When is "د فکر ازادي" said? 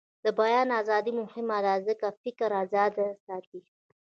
2.15-3.07